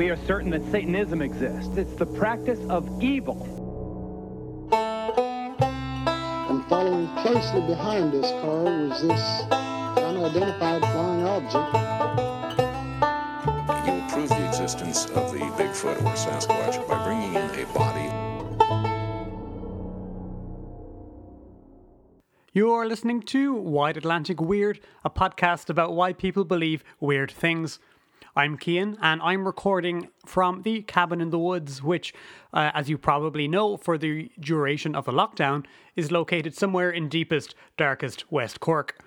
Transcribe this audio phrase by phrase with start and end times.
[0.00, 1.76] we are certain that Satanism exists.
[1.76, 3.36] It's the practice of evil.
[6.48, 9.42] And following closely behind this car was this
[10.02, 11.76] unidentified flying object.
[13.86, 18.08] You will prove the existence of the Bigfoot or Sasquatch by bringing in a body.
[22.54, 27.78] You're listening to Wide Atlantic Weird, a podcast about why people believe weird things.
[28.40, 32.14] I'm Kian, and I'm recording from the cabin in the woods, which,
[32.54, 37.10] uh, as you probably know, for the duration of the lockdown, is located somewhere in
[37.10, 38.98] deepest, darkest West Cork.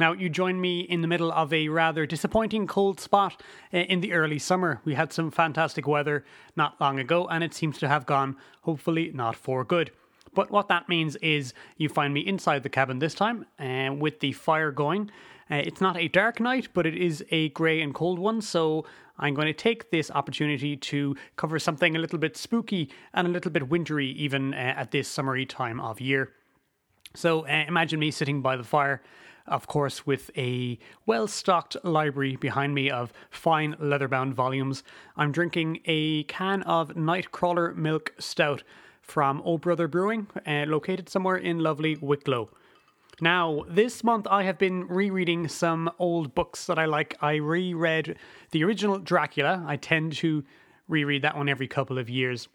[0.00, 3.42] Now, you join me in the middle of a rather disappointing cold spot
[3.74, 4.80] uh, in the early summer.
[4.86, 6.24] We had some fantastic weather
[6.56, 9.90] not long ago, and it seems to have gone, hopefully, not for good.
[10.32, 14.20] But what that means is you find me inside the cabin this time uh, with
[14.20, 15.10] the fire going
[15.50, 18.84] uh, it's not a dark night, but it is a grey and cold one, so
[19.18, 23.30] I'm going to take this opportunity to cover something a little bit spooky and a
[23.30, 26.32] little bit wintry, even uh, at this summery time of year.
[27.14, 29.02] So uh, imagine me sitting by the fire,
[29.46, 34.84] of course, with a well stocked library behind me of fine leather bound volumes.
[35.16, 38.62] I'm drinking a can of Nightcrawler Milk Stout
[39.00, 42.50] from Old Brother Brewing, uh, located somewhere in lovely Wicklow.
[43.20, 47.16] Now, this month I have been rereading some old books that I like.
[47.20, 48.16] I reread
[48.52, 49.64] the original Dracula.
[49.66, 50.44] I tend to
[50.86, 52.48] reread that one every couple of years.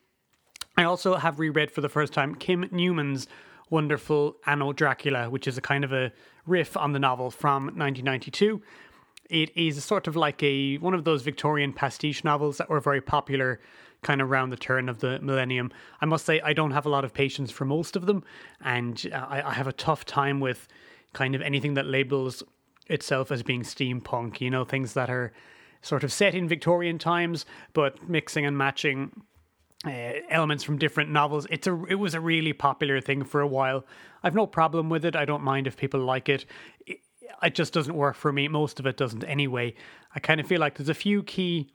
[0.78, 3.28] I also have reread for the first time Kim Newman's
[3.70, 6.11] wonderful Anno Dracula, which is a kind of a
[6.45, 8.61] riff on the novel from 1992.
[9.30, 13.02] It is sort of like a one of those Victorian pastiche novels that were very
[13.02, 13.59] popular
[14.03, 15.71] kind of around the turn of the millennium.
[16.01, 18.23] I must say, I don't have a lot of patience for most of them,
[18.61, 20.67] and I, I have a tough time with
[21.13, 22.43] kind of anything that labels
[22.87, 25.31] itself as being steampunk, you know, things that are
[25.81, 29.23] sort of set in Victorian times, but mixing and matching
[29.85, 31.45] uh, elements from different novels.
[31.49, 33.86] It's a it was a really popular thing for a while.
[34.23, 35.15] I've no problem with it.
[35.15, 36.45] I don't mind if people like it.
[36.86, 36.99] It,
[37.42, 38.48] it just doesn't work for me.
[38.48, 39.73] Most of it doesn't anyway.
[40.16, 41.70] I kind of feel like there's a few key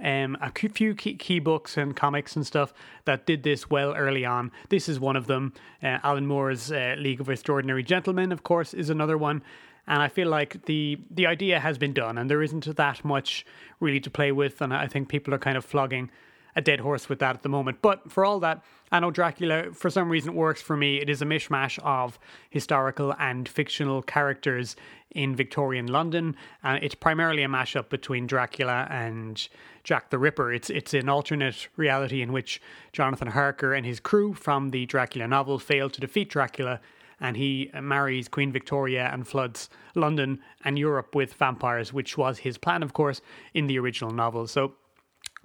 [0.00, 2.72] um, a few key, key, books and comics and stuff
[3.04, 4.50] that did this well early on.
[4.68, 5.52] This is one of them.
[5.82, 9.42] Uh, Alan Moore's uh, League of Extraordinary Gentlemen, of course, is another one.
[9.86, 13.44] And I feel like the the idea has been done, and there isn't that much
[13.80, 14.62] really to play with.
[14.62, 16.10] And I think people are kind of flogging
[16.54, 17.78] a dead horse with that at the moment.
[17.82, 21.00] But for all that, Anno Dracula, for some reason, works for me.
[21.00, 22.18] It is a mishmash of
[22.50, 24.76] historical and fictional characters
[25.10, 26.36] in Victorian London.
[26.62, 29.48] Uh, it's primarily a mashup between Dracula and
[29.84, 30.52] Jack the Ripper.
[30.52, 32.60] It's it's an alternate reality in which
[32.92, 36.80] Jonathan Harker and his crew from the Dracula novel fail to defeat Dracula.
[37.20, 42.58] And he marries Queen Victoria and floods London and Europe with vampires, which was his
[42.58, 43.20] plan, of course,
[43.54, 44.48] in the original novel.
[44.48, 44.74] So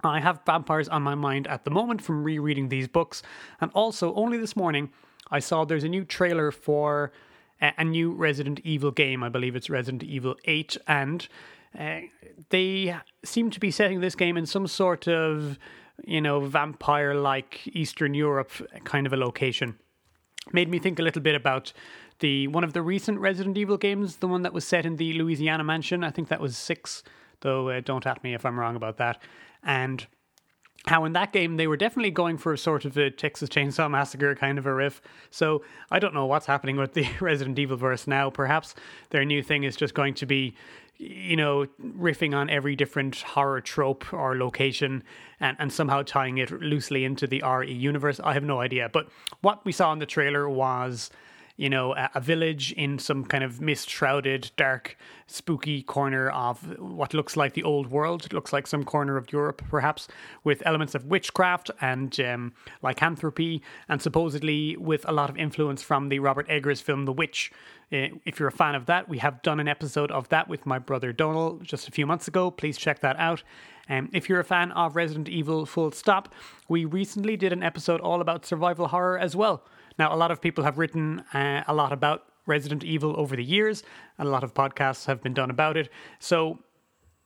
[0.04, 3.22] I have vampires on my mind at the moment from rereading these books.
[3.60, 4.90] And also, only this morning,
[5.30, 7.12] I saw there's a new trailer for
[7.60, 9.24] a new Resident Evil game.
[9.24, 10.76] I believe it's Resident Evil 8.
[10.86, 11.26] And
[11.76, 12.00] uh,
[12.50, 15.58] they seem to be setting this game in some sort of,
[16.04, 18.52] you know, vampire like Eastern Europe
[18.84, 19.76] kind of a location.
[20.52, 21.72] Made me think a little bit about
[22.20, 25.12] the one of the recent Resident Evil games, the one that was set in the
[25.14, 26.04] Louisiana mansion.
[26.04, 27.02] I think that was six,
[27.40, 29.20] though uh, don't at me if I'm wrong about that
[29.62, 30.06] and
[30.86, 33.90] how in that game they were definitely going for a sort of a Texas Chainsaw
[33.90, 35.00] Massacre kind of a riff.
[35.30, 38.30] So I don't know what's happening with the Resident Evil verse now.
[38.30, 38.74] Perhaps
[39.10, 40.54] their new thing is just going to be,
[40.96, 45.02] you know, riffing on every different horror trope or location
[45.40, 48.20] and, and somehow tying it loosely into the RE universe.
[48.22, 48.88] I have no idea.
[48.92, 49.08] But
[49.40, 51.10] what we saw in the trailer was
[51.58, 54.96] you know, a, a village in some kind of mist shrouded, dark,
[55.26, 58.24] spooky corner of what looks like the old world.
[58.24, 60.06] It looks like some corner of Europe, perhaps,
[60.44, 66.08] with elements of witchcraft and um, lycanthropy, and supposedly with a lot of influence from
[66.08, 67.50] the Robert Eggers film The Witch.
[67.92, 70.64] Uh, if you're a fan of that, we have done an episode of that with
[70.64, 72.52] my brother Donald just a few months ago.
[72.52, 73.42] Please check that out.
[73.88, 76.32] Um, if you're a fan of Resident Evil Full Stop,
[76.68, 79.64] we recently did an episode all about survival horror as well.
[79.98, 83.44] Now, a lot of people have written uh, a lot about Resident Evil over the
[83.44, 83.82] years,
[84.16, 85.90] and a lot of podcasts have been done about it.
[86.18, 86.60] So,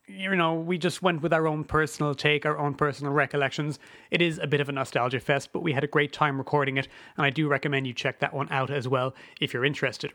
[0.07, 3.79] you know, we just went with our own personal take, our own personal recollections.
[4.11, 6.77] It is a bit of a nostalgia fest, but we had a great time recording
[6.77, 10.11] it, and I do recommend you check that one out as well if you're interested.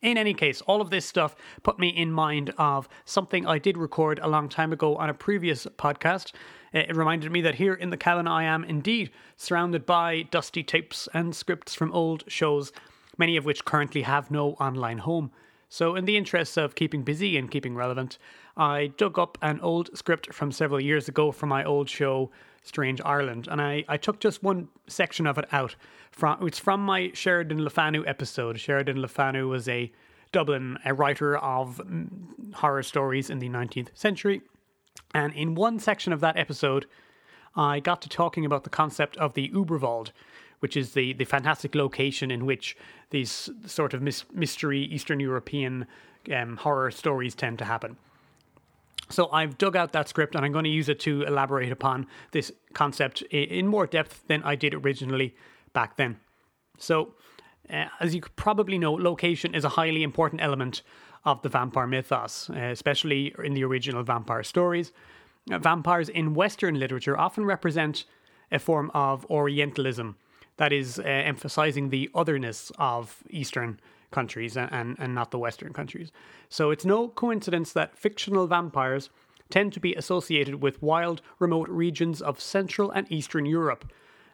[0.00, 3.78] In any case, all of this stuff put me in mind of something I did
[3.78, 6.32] record a long time ago on a previous podcast.
[6.74, 11.08] It reminded me that here in the cabin I am indeed surrounded by dusty tapes
[11.14, 12.72] and scripts from old shows,
[13.16, 15.30] many of which currently have no online home.
[15.68, 18.18] So, in the interests of keeping busy and keeping relevant,
[18.56, 22.32] I dug up an old script from several years ago from my old show,
[22.62, 25.76] Strange Ireland, and I, I took just one section of it out.
[26.10, 28.58] From, it's from my Sheridan Le Fanu episode.
[28.58, 29.92] Sheridan Le Fanu was a
[30.32, 32.08] Dublin, a writer of mm,
[32.54, 34.42] horror stories in the 19th century.
[35.14, 36.86] And in one section of that episode,
[37.56, 40.10] I got to talking about the concept of the Uberwald,
[40.58, 42.76] which is the, the fantastic location in which
[43.10, 45.86] these sort of mis- mystery Eastern European
[46.34, 47.96] um, horror stories tend to happen.
[49.10, 52.06] So I've dug out that script and I'm going to use it to elaborate upon
[52.32, 55.34] this concept in more depth than I did originally
[55.74, 56.18] back then.
[56.78, 57.14] So,
[57.70, 60.82] uh, as you probably know, location is a highly important element
[61.24, 64.92] of the vampire mythos, uh, especially in the original vampire stories.
[65.50, 68.04] Uh, vampires in Western literature often represent
[68.52, 70.16] a form of Orientalism,
[70.56, 73.80] that is uh, emphasizing the otherness of Eastern
[74.10, 76.12] countries and, and, not the Western countries.
[76.48, 79.10] So it's no coincidence that fictional vampires
[79.50, 83.90] tend to be associated with wild, remote regions of Central and Eastern Europe,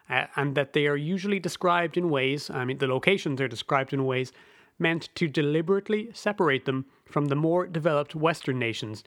[0.09, 3.91] uh, and that they are usually described in ways, I mean, the locations are described
[3.91, 4.31] in ways
[4.81, 9.03] meant to deliberately separate them from the more developed Western nations,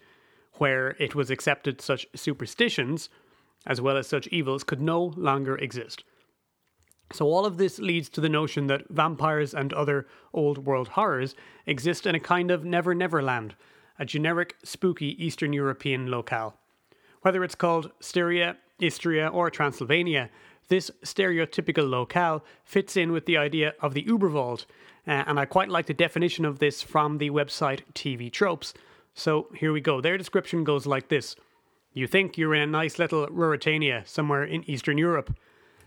[0.54, 3.08] where it was accepted such superstitions,
[3.66, 6.04] as well as such evils, could no longer exist.
[7.12, 11.34] So, all of this leads to the notion that vampires and other old world horrors
[11.66, 13.54] exist in a kind of never never land,
[13.98, 16.56] a generic, spooky Eastern European locale.
[17.22, 20.30] Whether it's called Styria, Istria, or Transylvania,
[20.68, 24.64] this stereotypical locale fits in with the idea of the Uberwald,
[25.06, 28.74] uh, and I quite like the definition of this from the website TV Tropes.
[29.14, 30.00] So here we go.
[30.00, 31.36] Their description goes like this
[31.92, 35.36] You think you're in a nice little Ruritania somewhere in Eastern Europe.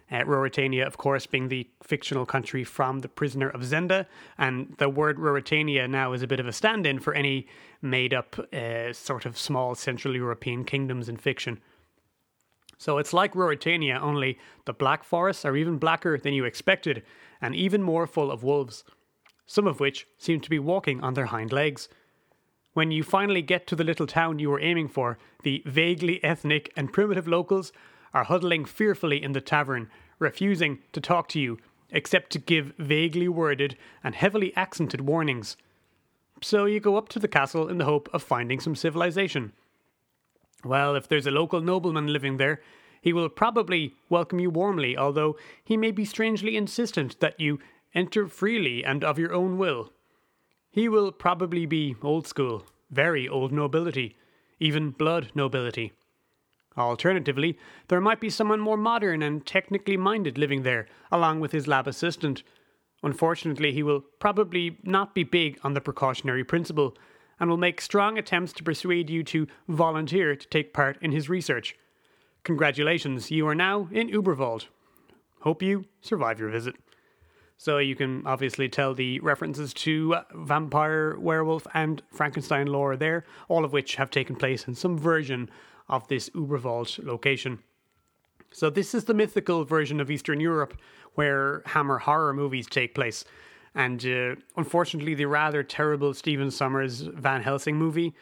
[0.10, 4.06] Uh, Ruritania, of course, being the fictional country from The Prisoner of Zenda,
[4.38, 7.46] and the word Ruritania now is a bit of a stand in for any
[7.82, 11.60] made up uh, sort of small Central European kingdoms in fiction.
[12.78, 17.04] So it's like Ruritania, only the black forests are even blacker than you expected,
[17.42, 18.86] and even more full of wolves,
[19.48, 21.90] some of which seem to be walking on their hind legs.
[22.74, 26.72] When you finally get to the little town you were aiming for, the vaguely ethnic
[26.76, 27.72] and primitive locals
[28.14, 29.90] are huddling fearfully in the tavern,
[30.20, 31.58] refusing to talk to you
[31.90, 35.58] except to give vaguely worded and heavily accented warnings.
[36.42, 39.54] So you go up to the castle in the hope of finding some civilization.
[40.64, 42.62] Well, if there's a local nobleman living there,
[43.02, 47.60] he will probably welcome you warmly, although he may be strangely insistent that you
[47.94, 49.92] enter freely and of your own will.
[50.70, 54.16] He will probably be old school, very old nobility,
[54.60, 55.94] even blood nobility.
[56.78, 57.58] Alternatively,
[57.88, 61.88] there might be someone more modern and technically minded living there, along with his lab
[61.88, 62.44] assistant.
[63.02, 66.96] Unfortunately, he will probably not be big on the precautionary principle
[67.40, 71.30] and will make strong attempts to persuade you to volunteer to take part in his
[71.30, 71.76] research.
[72.44, 74.68] Congratulations, you are now in Uberwald.
[75.42, 76.76] Hope you survive your visit.
[77.58, 83.66] So you can obviously tell the references to vampire, werewolf, and Frankenstein lore there, all
[83.66, 85.50] of which have taken place in some version
[85.90, 87.60] of this Uberwald location.
[88.52, 90.80] So, this is the mythical version of Eastern Europe
[91.16, 93.26] where Hammer horror movies take place.
[93.76, 98.14] And uh, unfortunately, the rather terrible Stephen Sommers Van Helsing movie,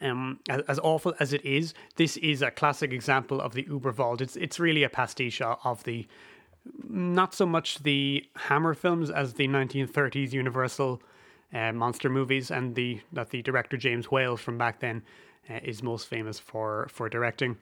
[0.00, 4.20] um, as, awful as it is, this is a classic example of the Uberwald.
[4.20, 6.06] It's, it's really a pastiche of the,
[6.88, 11.02] not so much the Hammer films as the 1930s Universal
[11.52, 15.02] uh, monster movies and the that the director James Whale from back then
[15.48, 17.56] uh, is most famous for for directing.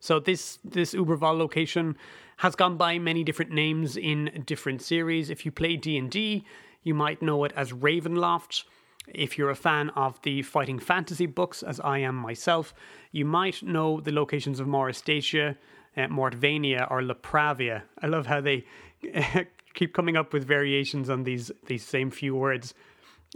[0.00, 1.96] So this this Uberwald location
[2.38, 5.30] has gone by many different names in different series.
[5.30, 6.44] If you play D and D,
[6.82, 8.64] you might know it as Ravenloft.
[9.08, 12.74] If you're a fan of the fighting fantasy books, as I am myself,
[13.12, 15.56] you might know the locations of Moristatia,
[15.96, 17.82] uh, Mortvania, or Lupravia.
[18.02, 18.64] I love how they
[19.74, 22.74] keep coming up with variations on these these same few words.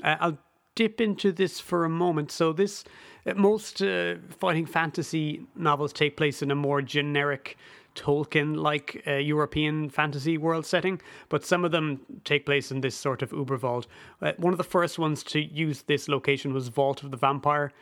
[0.03, 0.39] Uh, I'll
[0.75, 2.31] dip into this for a moment.
[2.31, 2.85] So this
[3.27, 7.57] uh, most uh, fighting fantasy novels take place in a more generic
[7.95, 12.95] Tolkien like uh, European fantasy world setting, but some of them take place in this
[12.95, 13.87] sort of Uberwald.
[14.23, 17.73] Uh, one of the first ones to use this location was Vault of the Vampire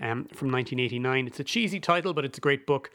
[0.00, 1.26] um, from 1989.
[1.26, 2.90] It's a cheesy title, but it's a great book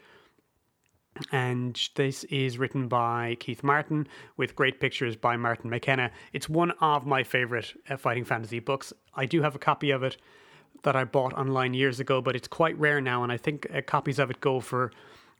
[1.30, 6.10] and this is written by Keith Martin with great pictures by Martin McKenna.
[6.32, 8.92] It's one of my favorite uh, fighting fantasy books.
[9.14, 10.16] I do have a copy of it
[10.82, 13.82] that I bought online years ago, but it's quite rare now, and I think uh,
[13.82, 14.90] copies of it go for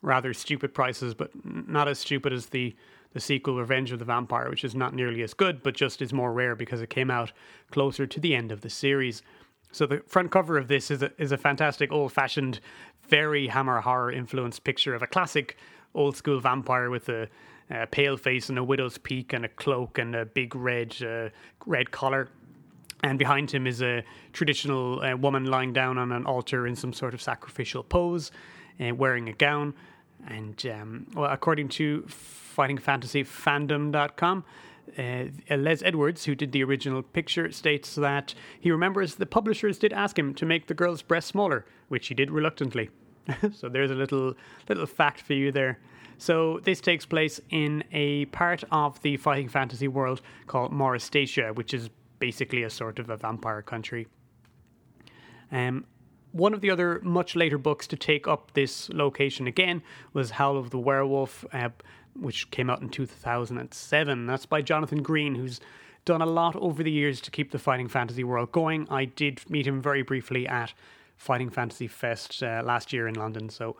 [0.02, 2.74] rather stupid prices, but not as stupid as the
[3.12, 6.14] the sequel Revenge of the Vampire, which is not nearly as good, but just is
[6.14, 7.30] more rare because it came out
[7.70, 9.22] closer to the end of the series.
[9.70, 12.60] So the front cover of this is a, is a fantastic old fashioned,
[13.08, 15.56] very Hammer horror influenced picture of a classic
[15.94, 17.28] old school vampire with a,
[17.70, 21.28] a, pale face and a widow's peak and a cloak and a big red uh,
[21.66, 22.28] red collar.
[23.04, 26.92] And behind him is a traditional uh, woman lying down on an altar in some
[26.92, 28.30] sort of sacrificial pose,
[28.80, 29.74] uh, wearing a gown.
[30.28, 32.02] And um, well, according to
[32.56, 34.44] fightingfantasyfandom.com,
[34.98, 39.92] uh, Les Edwards, who did the original picture, states that he remembers the publishers did
[39.92, 42.90] ask him to make the girl's breast smaller, which he did reluctantly.
[43.54, 44.34] so there's a little
[44.68, 45.78] little fact for you there.
[46.18, 51.74] So this takes place in a part of the fighting fantasy world called Moristatia, which
[51.74, 54.06] is basically a sort of a vampire country.
[55.50, 55.84] Um,
[56.30, 59.82] one of the other much later books to take up this location again
[60.12, 61.68] was Howl of the Werewolf, uh,
[62.18, 64.26] which came out in 2007.
[64.26, 65.60] That's by Jonathan Green, who's
[66.04, 68.86] done a lot over the years to keep the fighting fantasy world going.
[68.90, 70.72] I did meet him very briefly at
[71.16, 73.76] Fighting Fantasy Fest uh, last year in London, so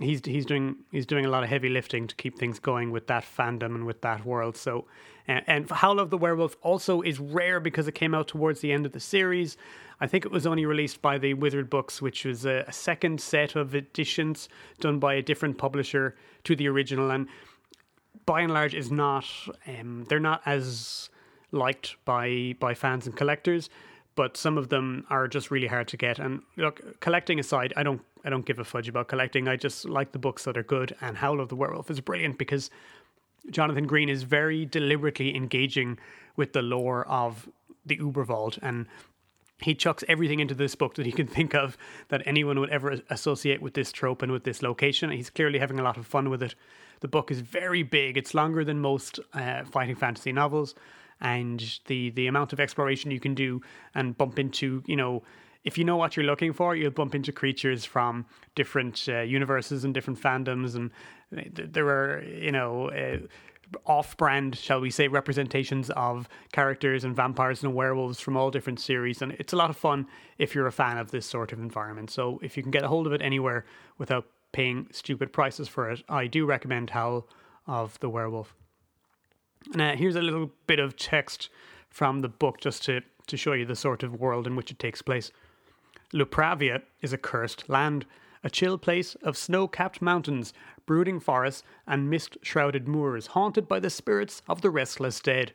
[0.00, 3.06] he's he's doing he's doing a lot of heavy lifting to keep things going with
[3.08, 4.56] that fandom and with that world.
[4.56, 4.86] So,
[5.28, 8.72] uh, and Howl of the Werewolf also is rare because it came out towards the
[8.72, 9.56] end of the series.
[10.00, 13.20] I think it was only released by the Wizard Books, which was a, a second
[13.20, 14.48] set of editions
[14.80, 17.28] done by a different publisher to the original, and
[18.26, 19.24] by and large is not
[19.66, 21.10] um, they're not as
[21.50, 23.68] liked by by fans and collectors
[24.14, 27.82] but some of them are just really hard to get and look collecting aside i
[27.82, 30.62] don't i don't give a fudge about collecting i just like the books that are
[30.62, 32.70] good and howl of the werewolf is brilliant because
[33.50, 35.98] jonathan green is very deliberately engaging
[36.36, 37.48] with the lore of
[37.84, 38.86] the uberwald and
[39.62, 41.76] he chucks everything into this book that he can think of
[42.08, 45.10] that anyone would ever associate with this trope and with this location.
[45.10, 46.54] He's clearly having a lot of fun with it.
[47.02, 48.16] The book is very big.
[48.16, 50.74] It's longer than most uh, fighting fantasy novels,
[51.20, 53.60] and the the amount of exploration you can do
[53.94, 55.22] and bump into, you know,
[55.64, 59.84] if you know what you're looking for, you'll bump into creatures from different uh, universes
[59.84, 60.90] and different fandoms, and
[61.74, 62.90] there are, you know.
[62.90, 63.26] Uh,
[63.86, 69.22] off-brand, shall we say, representations of characters and vampires and werewolves from all different series,
[69.22, 70.06] and it's a lot of fun
[70.36, 72.10] if you're a fan of this sort of environment.
[72.10, 73.64] So if you can get a hold of it anywhere
[73.96, 77.26] without paying stupid prices for it, I do recommend Howl
[77.66, 78.54] of the Werewolf.
[79.74, 81.48] Now, here's a little bit of text
[81.88, 84.78] from the book just to, to show you the sort of world in which it
[84.78, 85.30] takes place.
[86.12, 88.04] Lupravia is a cursed land,
[88.44, 90.52] a chill place of snow capped mountains
[90.86, 95.52] brooding forests, and mist shrouded moors haunted by the spirits of the restless dead.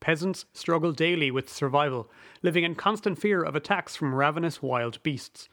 [0.00, 2.10] Peasants struggle daily with survival,
[2.42, 5.48] living in constant fear of attacks from ravenous wild beasts.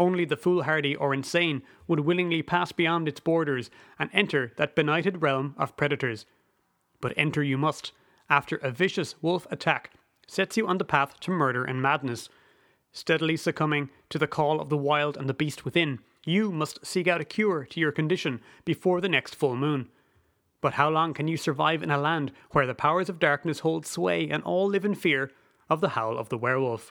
[0.00, 5.20] Only the foolhardy or insane would willingly pass beyond its borders and enter that benighted
[5.20, 6.24] realm of predators.
[7.02, 7.92] But enter you must,
[8.30, 9.90] after a vicious wolf attack
[10.26, 12.30] sets you on the path to murder and madness.
[12.92, 17.06] Steadily succumbing to the call of the wild and the beast within, you must seek
[17.06, 19.90] out a cure to your condition before the next full moon.
[20.62, 23.84] But how long can you survive in a land where the powers of darkness hold
[23.84, 25.30] sway and all live in fear
[25.68, 26.90] of the howl of the werewolf?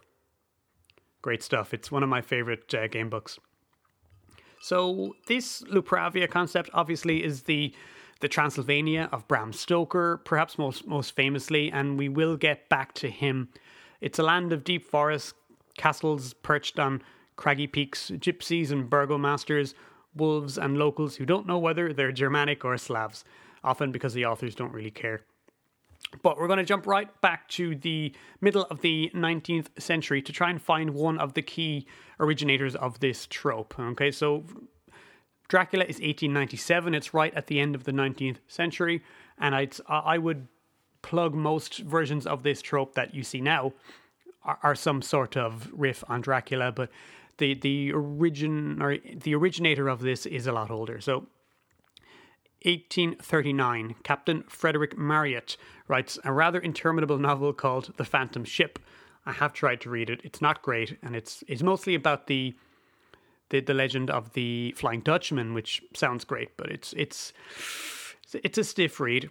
[1.21, 1.73] Great stuff.
[1.73, 3.39] It's one of my favorite uh, game books.
[4.61, 7.73] So this Lupravia concept obviously is the
[8.21, 13.09] the Transylvania of Bram Stoker, perhaps most most famously, and we will get back to
[13.09, 13.49] him.
[14.01, 15.33] It's a land of deep forests,
[15.77, 17.01] castles perched on
[17.37, 19.73] craggy peaks, gypsies and burgomasters,
[20.13, 23.23] wolves and locals who don't know whether they're Germanic or Slavs,
[23.63, 25.21] often because the authors don't really care.
[26.21, 30.33] But we're going to jump right back to the middle of the 19th century to
[30.33, 31.85] try and find one of the key
[32.19, 33.79] originators of this trope.
[33.79, 34.43] Okay, so
[35.47, 39.03] Dracula is 1897, it's right at the end of the 19th century,
[39.37, 40.47] and I'd, I would
[41.01, 43.73] plug most versions of this trope that you see now
[44.43, 46.89] are, are some sort of riff on Dracula, but
[47.37, 51.01] the the origin or the originator of this is a lot older.
[51.01, 51.25] So
[52.63, 55.55] 1839, Captain Frederick Marryat
[55.87, 58.77] writes a rather interminable novel called The Phantom Ship.
[59.25, 60.21] I have tried to read it.
[60.23, 62.55] It's not great, and it's it's mostly about the
[63.49, 67.33] the, the legend of the Flying Dutchman, which sounds great, but it's it's
[68.33, 69.29] it's a stiff read.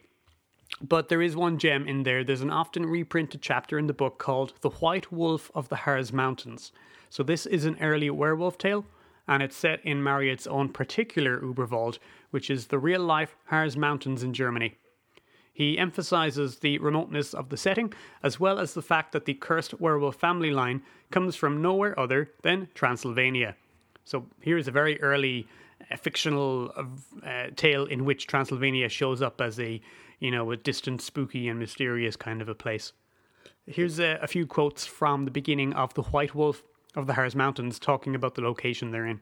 [0.81, 2.23] But there is one gem in there.
[2.23, 6.13] There's an often reprinted chapter in the book called The White Wolf of the Harz
[6.13, 6.73] Mountains.
[7.11, 8.85] So this is an early werewolf tale,
[9.29, 11.99] and it's set in Marryat's own particular Uberwald,
[12.31, 14.77] which is the real life Harz Mountains in Germany.
[15.53, 17.93] He emphasizes the remoteness of the setting,
[18.23, 22.31] as well as the fact that the cursed werewolf family line comes from nowhere other
[22.43, 23.57] than Transylvania.
[24.05, 25.47] So here's a very early
[25.91, 26.73] uh, fictional
[27.25, 29.81] uh, tale in which Transylvania shows up as a
[30.21, 32.93] you know, a distant, spooky, and mysterious kind of a place.
[33.67, 36.63] Here's a, a few quotes from the beginning of The White Wolf
[36.99, 39.21] of the Harz Mountains talking about the location they're in.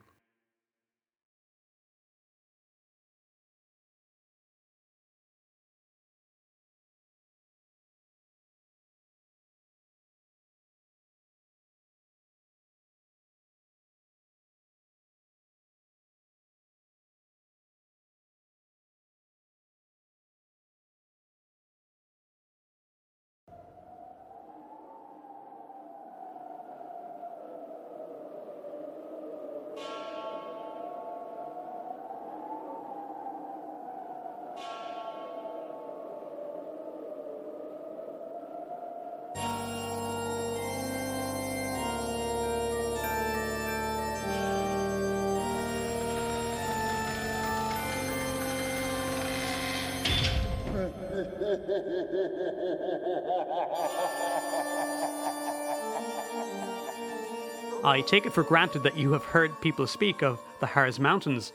[57.83, 61.51] I take it for granted that you have heard people speak of the Harz Mountains,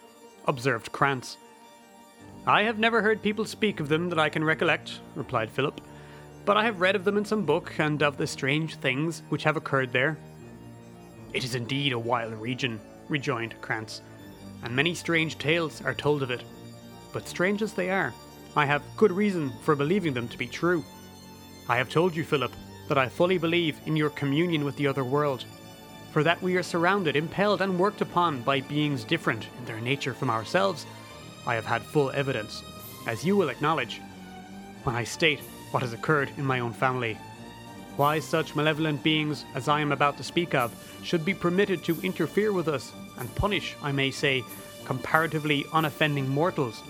[0.46, 1.38] observed Krantz.
[2.46, 5.80] I have never heard people speak of them that I can recollect, replied Philip,
[6.44, 9.44] but I have read of them in some book and of the strange things which
[9.44, 10.18] have occurred there.
[11.32, 12.78] It is indeed a wild region,
[13.08, 14.02] rejoined Krantz,
[14.62, 16.42] and many strange tales are told of it.
[17.14, 18.12] But strange as they are,
[18.54, 20.84] I have good reason for believing them to be true.
[21.68, 22.52] I have told you, Philip,
[22.88, 25.44] that I fully believe in your communion with the other world,
[26.12, 30.12] for that we are surrounded, impelled, and worked upon by beings different in their nature
[30.12, 30.84] from ourselves.
[31.46, 32.62] I have had full evidence,
[33.06, 34.02] as you will acknowledge,
[34.84, 35.40] when I state
[35.70, 37.16] what has occurred in my own family.
[37.96, 42.00] Why such malevolent beings as I am about to speak of should be permitted to
[42.02, 44.44] interfere with us and punish, I may say,
[44.84, 46.82] comparatively unoffending mortals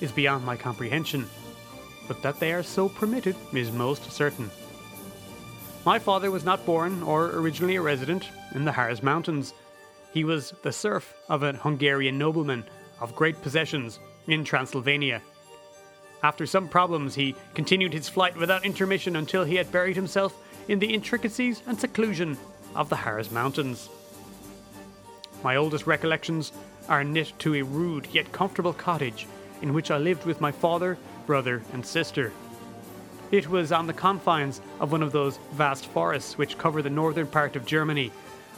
[0.00, 1.28] is beyond my comprehension,
[2.08, 4.50] but that they are so permitted is most certain.
[5.84, 9.54] My father was not born or originally a resident in the Harz Mountains.
[10.12, 12.64] He was the serf of an Hungarian nobleman
[13.00, 15.22] of great possessions in Transylvania.
[16.22, 20.36] After some problems, he continued his flight without intermission until he had buried himself
[20.68, 22.36] in the intricacies and seclusion
[22.74, 23.88] of the Harz Mountains.
[25.42, 26.52] My oldest recollections
[26.88, 29.26] are knit to a rude yet comfortable cottage
[29.62, 32.32] in which I lived with my father, brother, and sister.
[33.30, 37.26] It was on the confines of one of those vast forests which cover the northern
[37.26, 38.10] part of Germany.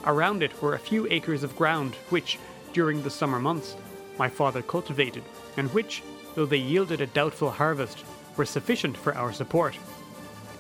[0.04, 2.38] Around it were a few acres of ground which,
[2.72, 3.76] during the summer months,
[4.18, 5.22] my father cultivated,
[5.56, 6.02] and which,
[6.34, 8.04] though they yielded a doubtful harvest,
[8.36, 9.76] were sufficient for our support.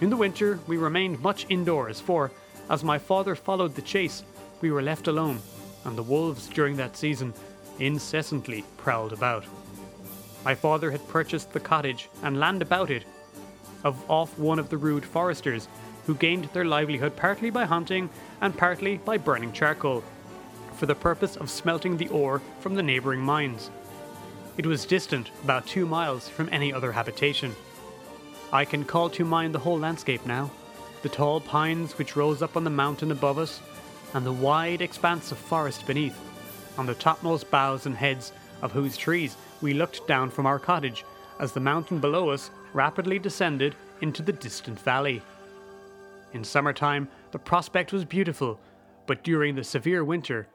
[0.00, 2.30] In the winter, we remained much indoors, for,
[2.68, 4.24] as my father followed the chase,
[4.60, 5.40] we were left alone,
[5.84, 7.32] and the wolves during that season
[7.78, 9.44] incessantly prowled about.
[10.44, 13.04] My father had purchased the cottage and land about it
[13.84, 15.68] of off one of the rude foresters,
[16.06, 20.02] who gained their livelihood partly by hunting and partly by burning charcoal,
[20.76, 23.70] for the purpose of smelting the ore from the neighbouring mines.
[24.56, 27.54] It was distant about two miles from any other habitation.
[28.52, 30.50] I can call to mind the whole landscape now
[31.02, 33.60] the tall pines which rose up on the mountain above us,
[34.14, 36.16] and the wide expanse of forest beneath,
[36.78, 41.04] on the topmost boughs and heads of whose trees we looked down from our cottage
[41.38, 45.22] as the mountain below us rapidly descended into the distant valley.
[46.32, 48.58] In summertime, the prospect was beautiful,
[49.06, 50.48] but during the severe winter,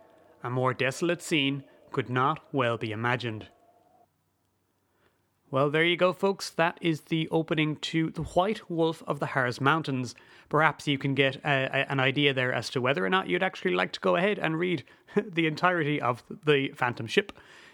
[0.43, 3.47] a more desolate scene could not well be imagined.
[5.49, 6.49] Well, there you go, folks.
[6.49, 10.13] That is the opening to The White Wolf of the Harz Mountains.
[10.49, 13.43] Perhaps you can get a, a, an idea there as to whether or not you'd
[13.43, 14.83] actually like to go ahead and read
[15.15, 17.31] the entirety of The Phantom Ship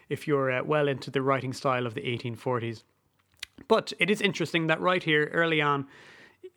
[0.10, 2.84] if you're uh, well into the writing style of the 1840s.
[3.68, 5.88] But it is interesting that right here, early on,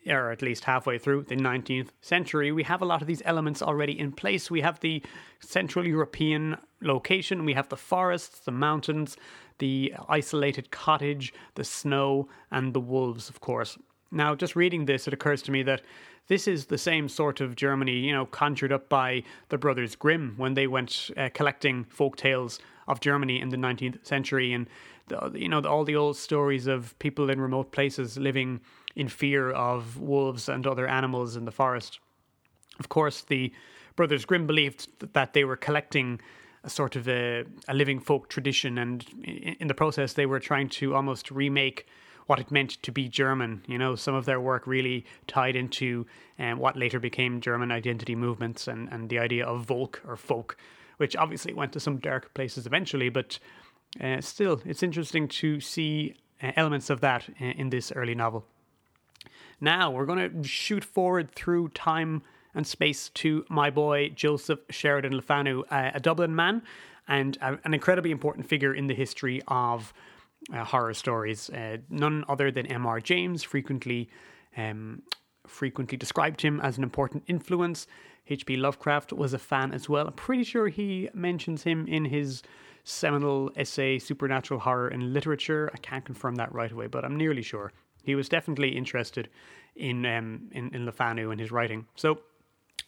[0.07, 3.63] or at least halfway through the 19th century, we have a lot of these elements
[3.63, 4.51] already in place.
[4.51, 5.03] We have the
[5.41, 9.17] Central European location, we have the forests, the mountains,
[9.59, 13.79] the isolated cottage, the snow, and the wolves, of course.
[14.11, 15.83] Now, just reading this, it occurs to me that
[16.29, 20.35] this is the same sort of Germany, you know, conjured up by the brothers Grimm
[20.37, 24.69] when they went uh, collecting folk tales of Germany in the 19th century, and
[25.09, 28.61] the, you know all the old stories of people in remote places living
[28.95, 32.01] in fear of wolves and other animals in the forest.
[32.79, 33.53] Of course, the
[33.95, 36.21] brothers Grimm believed that they were collecting
[36.65, 40.69] a sort of a, a living folk tradition, and in the process, they were trying
[40.69, 41.87] to almost remake
[42.27, 43.63] what it meant to be German.
[43.67, 46.07] You know, some of their work really tied into
[46.39, 50.57] um, what later became German identity movements and, and the idea of Volk or folk,
[50.97, 53.39] which obviously went to some dark places eventually, but
[54.01, 58.45] uh, still, it's interesting to see uh, elements of that in, in this early novel.
[59.61, 62.23] Now we're going to shoot forward through time
[62.55, 66.63] and space to my boy Joseph Sheridan Le Fanu, uh, a Dublin man
[67.09, 69.93] and a, an incredibly important figure in the history of
[70.53, 71.51] uh, horror stories.
[71.51, 73.01] Uh, none other than M.R.
[73.01, 74.09] James frequently
[74.57, 75.03] um,
[75.47, 77.87] frequently described him as an important influence.
[78.29, 78.57] H.P.
[78.57, 80.07] Lovecraft was a fan as well.
[80.07, 82.43] I'm pretty sure he mentions him in his
[82.85, 85.71] seminal essay Supernatural Horror in Literature.
[85.75, 87.73] I can't confirm that right away, but I'm nearly sure.
[88.03, 89.29] He was definitely interested
[89.75, 91.87] in um, in, in Le Fanu and his writing.
[91.97, 92.21] So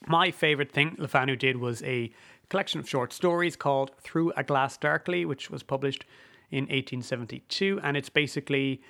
[0.07, 2.13] my favorite thing Le Fanu did was a
[2.49, 6.05] collection of short stories called Through a Glass Darkly, which was published
[6.51, 8.81] in 1872, and it's basically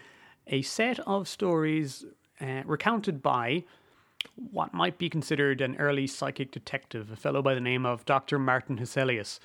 [0.46, 2.04] a set of stories
[2.40, 3.64] uh, recounted by
[4.35, 8.38] what might be considered an early psychic detective, a fellow by the name of Dr.
[8.38, 9.38] Martin Hesselius.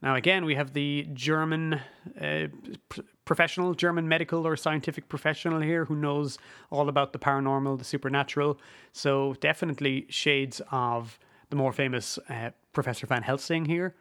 [0.00, 1.80] Now, again, we have the German
[2.20, 2.46] uh,
[2.88, 6.38] p- professional, German medical or scientific professional here who knows
[6.70, 8.60] all about the paranormal, the supernatural.
[8.92, 11.18] So, definitely shades of
[11.50, 13.94] the more famous uh, Professor Van Helsing here.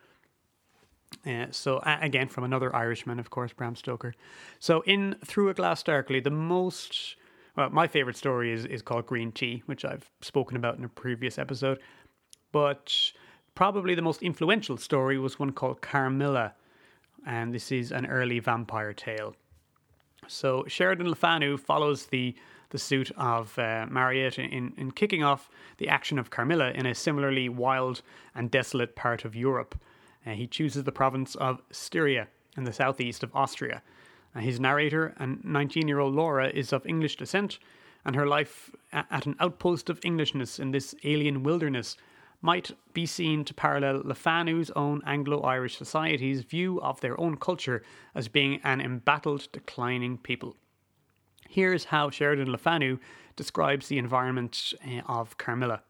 [1.25, 4.13] Uh, so again, from another Irishman, of course, Bram Stoker.
[4.59, 7.15] So in Through a Glass Darkly, the most
[7.57, 10.89] well, my favorite story is is called Green Tea, which I've spoken about in a
[10.89, 11.79] previous episode.
[12.51, 12.93] But
[13.55, 16.53] probably the most influential story was one called Carmilla,
[17.25, 19.35] and this is an early vampire tale.
[20.27, 22.35] So Sheridan Le Fanu follows the
[22.69, 27.49] the suit of uh, in, in kicking off the action of Carmilla in a similarly
[27.49, 28.01] wild
[28.35, 29.79] and desolate part of Europe.
[30.25, 33.81] Uh, he chooses the province of Styria in the southeast of Austria.
[34.35, 37.59] His narrator, a 19 year old Laura, is of English descent,
[38.05, 41.97] and her life at an outpost of Englishness in this alien wilderness
[42.41, 47.81] might be seen to parallel LeFanu's own Anglo Irish society's view of their own culture
[48.13, 50.55] as being an embattled, declining people.
[51.49, 52.99] Here's how Sheridan LeFanu
[53.35, 55.81] describes the environment uh, of Carmilla.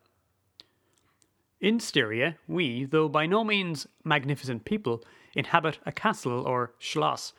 [1.59, 7.33] In Styria, we, though by no means magnificent people, inhabit a castle or schloss.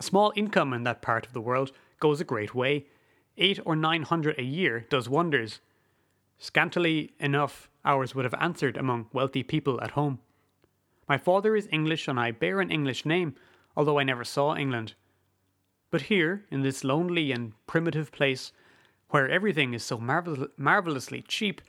[0.00, 2.86] A small income in that part of the world goes a great way.
[3.36, 5.60] Eight or nine hundred a year does wonders.
[6.38, 10.18] Scantily enough, ours would have answered among wealthy people at home.
[11.06, 13.34] My father is English and I bear an English name,
[13.76, 14.94] although I never saw England.
[15.90, 18.52] But here, in this lonely and primitive place,
[19.10, 21.60] where everything is so marvel- marvelously cheap,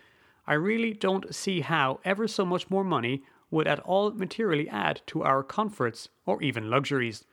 [0.48, 5.02] I really don't see how ever so much more money would at all materially add
[5.08, 7.26] to our comforts or even luxuries.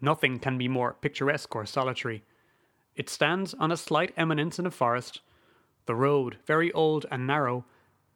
[0.00, 2.24] Nothing can be more picturesque or solitary.
[2.94, 5.20] It stands on a slight eminence in a forest.
[5.86, 7.64] The road, very old and narrow,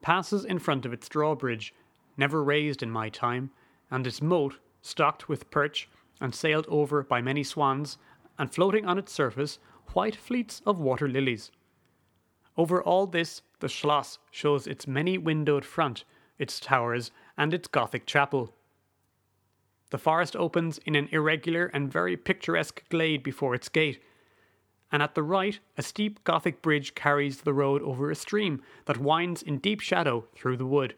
[0.01, 1.75] passes in front of its drawbridge,
[2.17, 3.51] never raised in my time,
[3.91, 5.89] and its moat, stocked with perch
[6.21, 7.99] and sailed over by many swans,
[8.39, 9.59] and floating on its surface,
[9.93, 11.51] white fleets of water lilies.
[12.57, 16.05] Over all this, the Schloss shows its many windowed front,
[16.39, 18.53] its towers, and its Gothic chapel.
[19.93, 24.03] The forest opens in an irregular and very picturesque glade before its gate,
[24.91, 28.97] and at the right, a steep Gothic bridge carries the road over a stream that
[28.97, 30.95] winds in deep shadow through the wood.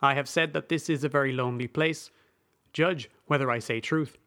[0.00, 2.12] I have said that this is a very lonely place,
[2.72, 4.18] Judge whether I say truth.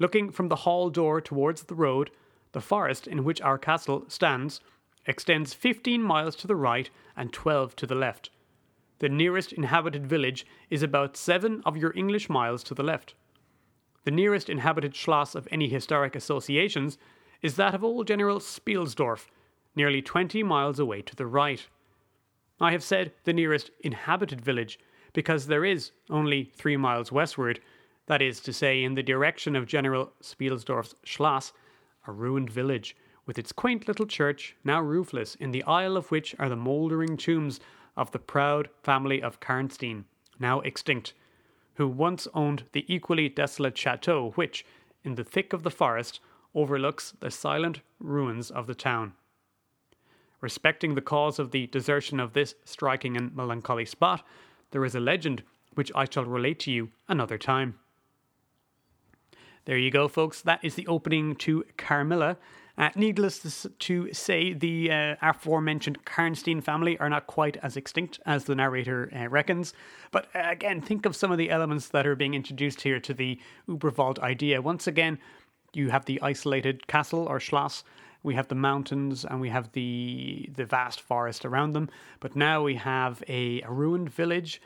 [0.00, 2.10] Looking from the hall door towards the road,
[2.50, 4.60] the forest in which our castle stands
[5.06, 8.30] extends 15 miles to the right and 12 to the left.
[9.00, 13.14] The nearest inhabited village is about seven of your English miles to the left.
[14.04, 16.98] The nearest inhabited schloss of any historic associations
[17.42, 19.26] is that of old General Spielsdorf,
[19.74, 21.66] nearly 20 miles away to the right.
[22.60, 24.78] I have said the nearest inhabited village
[25.12, 27.60] because there is only three miles westward,
[28.06, 31.52] that is to say, in the direction of General Spielsdorf's Schloss,
[32.06, 36.34] a ruined village with its quaint little church, now roofless, in the aisle of which
[36.38, 37.60] are the mouldering tombs
[37.96, 40.04] of the proud family of Karnstein,
[40.38, 41.12] now extinct,
[41.74, 44.64] who once owned the equally desolate chateau which,
[45.02, 46.20] in the thick of the forest,
[46.54, 49.12] overlooks the silent ruins of the town.
[50.40, 54.24] Respecting the cause of the desertion of this striking and melancholy spot,
[54.70, 55.42] there is a legend
[55.74, 57.78] which I shall relate to you another time.
[59.64, 60.42] There you go, folks.
[60.42, 62.36] That is the opening to Carmilla.
[62.76, 68.44] Uh, needless to say, the uh, aforementioned Karnstein family are not quite as extinct as
[68.44, 69.72] the narrator uh, reckons.
[70.10, 73.14] But uh, again, think of some of the elements that are being introduced here to
[73.14, 74.60] the Uberwald idea.
[74.60, 75.18] Once again,
[75.72, 77.84] you have the isolated castle or schloss,
[78.24, 81.90] we have the mountains, and we have the the vast forest around them.
[82.20, 84.60] But now we have a, a ruined village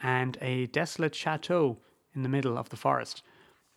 [0.00, 1.78] and a desolate chateau
[2.14, 3.22] in the middle of the forest.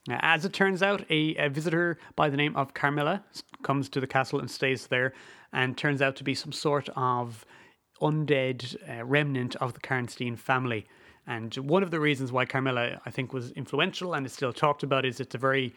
[0.10, 3.24] As it turns out, a, a, visitor by the name of Carmilla
[3.62, 5.14] comes to the castle and stays there,
[5.54, 7.46] and turns out to be some sort of
[8.02, 10.88] undead uh, remnant of the Karnstein family.
[11.28, 14.82] And one of the reasons why Carmilla, I think, was influential and is still talked
[14.82, 15.76] about is it's a very,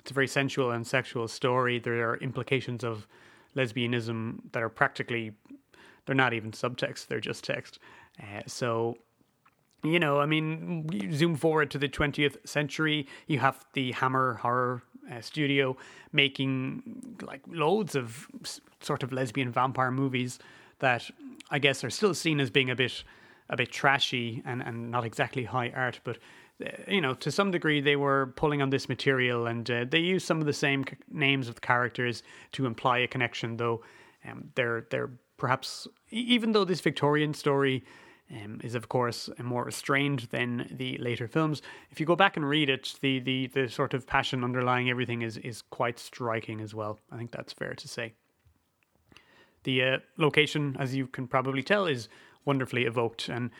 [0.00, 1.78] it's a very sensual and sexual story.
[1.78, 3.06] There are implications of
[3.54, 5.32] lesbianism that are practically,
[6.06, 7.78] they're not even subtext; they're just text.
[8.18, 8.96] Uh, so
[9.92, 14.82] you know, I mean, zoom forward to the 20th century, you have the Hammer horror
[15.10, 15.76] uh, studio
[16.12, 18.26] making like loads of
[18.80, 20.38] sort of lesbian vampire movies
[20.80, 21.08] that
[21.50, 23.04] I guess are still seen as being a bit
[23.48, 26.18] a bit trashy and, and not exactly high art, but
[26.64, 29.98] uh, you know, to some degree, they were pulling on this material, and uh, they
[29.98, 32.22] use some of the same c- names of characters
[32.52, 33.56] to imply a connection.
[33.56, 33.82] Though
[34.28, 37.84] um, they're they're perhaps even though this Victorian story
[38.30, 41.62] um, is of course more restrained than the later films.
[41.90, 45.22] If you go back and read it, the the the sort of passion underlying everything
[45.22, 46.98] is is quite striking as well.
[47.10, 48.14] I think that's fair to say.
[49.64, 52.08] The uh, location, as you can probably tell, is
[52.44, 53.50] wonderfully evoked, and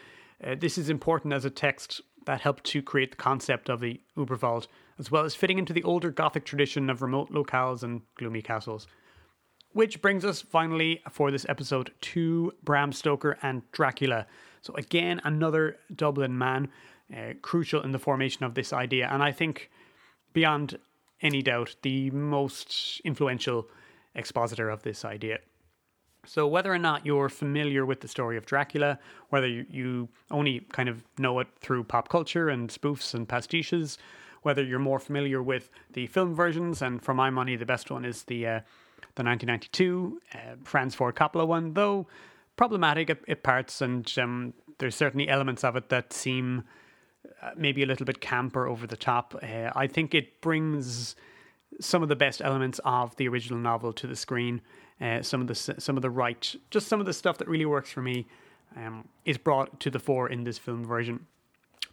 [0.45, 4.01] uh, this is important as a text that helped to create the concept of the
[4.17, 4.67] Uberwald,
[4.99, 8.87] as well as fitting into the older Gothic tradition of remote locales and gloomy castles.
[9.73, 14.27] Which brings us finally for this episode to Bram Stoker and Dracula.
[14.67, 16.69] So, again, another Dublin man,
[17.17, 19.09] uh, crucial in the formation of this idea.
[19.09, 19.71] And I think,
[20.33, 20.79] beyond
[21.23, 23.69] any doubt, the most influential
[24.17, 25.39] expositor of this idea.
[26.27, 28.99] So, whether or not you're familiar with the story of Dracula,
[29.29, 33.99] whether you only kind of know it through pop culture and spoofs and pastiches,
[34.43, 38.05] whether you're more familiar with the film versions, and for my money, the best one
[38.05, 38.61] is the uh,
[39.15, 42.09] the 1992 uh, Francis Ford Coppola one, though
[42.57, 46.65] problematic at, at parts, and um, there's certainly elements of it that seem
[47.43, 49.35] uh, maybe a little bit camp or over the top.
[49.43, 51.17] Uh, I think it brings
[51.81, 54.61] some of the best elements of the original novel to the screen.
[55.01, 57.67] Uh, some of the some of the right, just some of the stuff that really
[57.67, 58.27] works for me,
[58.77, 61.27] um, is brought to the fore in this film version.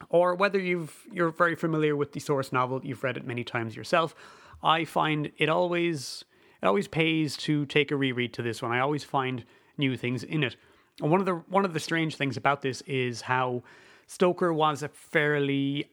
[0.10, 3.76] Or whether you've you're very familiar with the source novel, you've read it many times
[3.76, 4.16] yourself.
[4.64, 6.24] I find it always
[6.62, 8.72] it always pays to take a reread to this one.
[8.72, 9.44] I always find
[9.78, 10.56] new things in it.
[11.02, 13.64] And one of the one of the strange things about this is how
[14.08, 15.90] Stoker was a fairly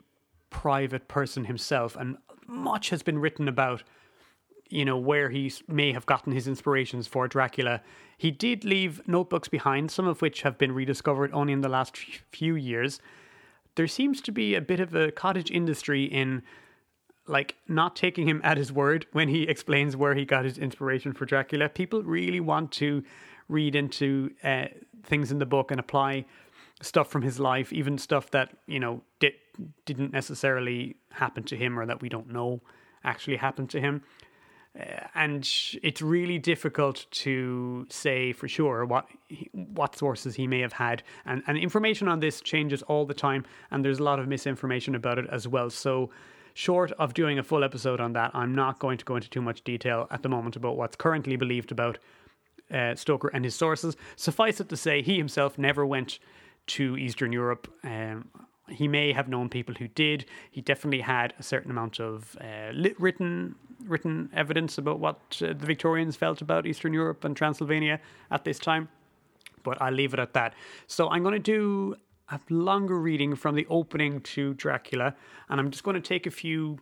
[0.50, 3.82] private person himself, and much has been written about
[4.68, 7.80] you know where he may have gotten his inspirations for Dracula.
[8.16, 11.96] He did leave notebooks behind, some of which have been rediscovered only in the last
[12.30, 13.00] few years.
[13.76, 16.42] There seems to be a bit of a cottage industry in
[17.26, 21.12] like not taking him at his word when he explains where he got his inspiration
[21.12, 21.68] for Dracula.
[21.68, 23.02] People really want to
[23.50, 24.66] read into uh,
[25.02, 26.24] things in the book and apply
[26.82, 29.36] stuff from his life, even stuff that you know di-
[29.84, 32.60] didn't necessarily happen to him or that we don't know
[33.04, 34.02] actually happened to him.
[34.78, 34.84] Uh,
[35.14, 35.50] and
[35.82, 39.06] it's really difficult to say for sure what
[39.52, 43.44] what sources he may have had, and and information on this changes all the time,
[43.70, 45.70] and there's a lot of misinformation about it as well.
[45.70, 46.10] So
[46.54, 49.42] short of doing a full episode on that, I'm not going to go into too
[49.42, 51.98] much detail at the moment about what's currently believed about
[52.72, 53.96] uh, Stoker and his sources.
[54.16, 56.18] Suffice it to say, he himself never went
[56.68, 57.72] to Eastern Europe.
[57.84, 58.28] Um,
[58.68, 60.24] he may have known people who did.
[60.50, 65.66] He definitely had a certain amount of uh, written written evidence about what uh, the
[65.66, 67.98] Victorians felt about Eastern Europe and Transylvania
[68.30, 68.88] at this time.
[69.62, 70.54] But I'll leave it at that.
[70.86, 71.96] So I'm going to do
[72.30, 75.14] a longer reading from the opening to Dracula,
[75.48, 76.78] and I'm just going to take a few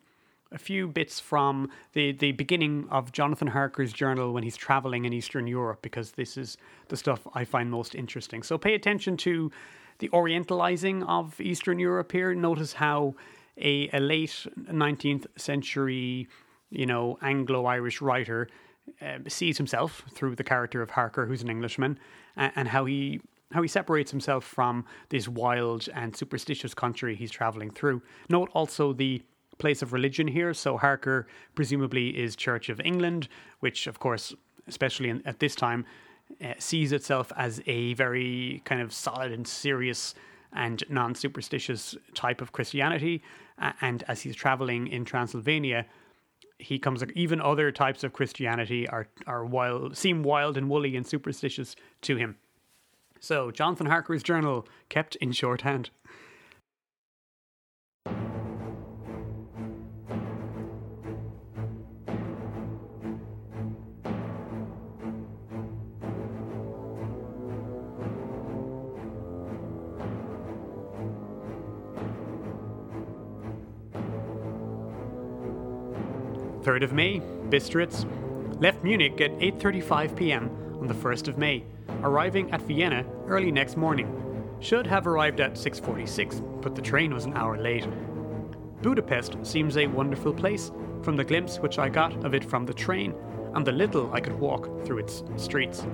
[0.52, 5.12] a few bits from the, the beginning of Jonathan Harker's journal when he's traveling in
[5.12, 6.56] Eastern Europe, because this is
[6.88, 8.42] the stuff I find most interesting.
[8.42, 9.50] So pay attention to
[9.98, 12.34] the orientalizing of Eastern Europe here.
[12.34, 13.14] Notice how
[13.56, 16.28] a, a late 19th century,
[16.70, 18.48] you know, Anglo Irish writer
[19.02, 21.98] uh, sees himself through the character of Harker, who's an Englishman,
[22.37, 23.20] and, and how he
[23.52, 28.02] how he separates himself from this wild and superstitious country he's traveling through.
[28.28, 29.22] Note also the
[29.59, 30.55] place of religion here.
[30.55, 33.29] So Harker presumably is Church of England,
[33.61, 34.35] which, of course,
[34.66, 35.85] especially in, at this time,
[36.44, 40.14] uh, sees itself as a very kind of solid and serious
[40.53, 43.23] and non superstitious type of Christianity.
[43.59, 45.87] Uh, and as he's traveling in Transylvania,
[46.59, 51.07] he comes even other types of Christianity are are wild seem wild and woolly and
[51.07, 52.37] superstitious to him.
[53.21, 55.90] So, Jonathan Harker's journal kept in shorthand.
[76.78, 78.04] 3rd of May, Bistritz.
[78.60, 80.48] Left Munich at 8:35 p.m.
[80.80, 81.64] on the 1st of May,
[82.04, 84.08] arriving at Vienna early next morning.
[84.60, 87.84] Should have arrived at 6:46, but the train was an hour late.
[88.80, 90.70] Budapest seems a wonderful place
[91.02, 93.12] from the glimpse which I got of it from the train
[93.56, 95.84] and the little I could walk through its streets.